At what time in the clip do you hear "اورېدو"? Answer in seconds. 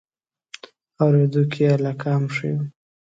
1.01-1.43